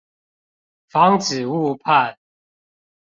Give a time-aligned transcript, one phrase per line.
[0.89, 2.17] 防止誤判